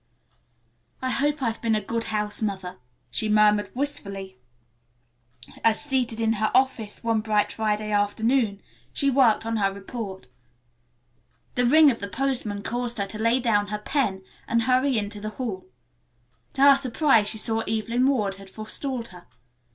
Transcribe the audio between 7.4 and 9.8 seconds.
Friday afternoon, she worked on her